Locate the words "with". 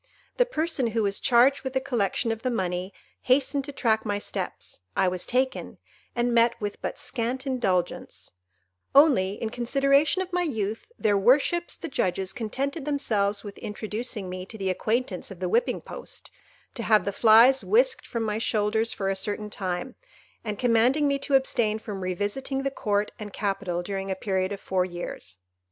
1.63-1.73, 6.59-6.81, 13.43-13.59